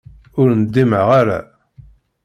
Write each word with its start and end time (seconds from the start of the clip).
Ur 0.39 0.47
ndimeɣ 0.61 1.07
ara. 1.19 1.39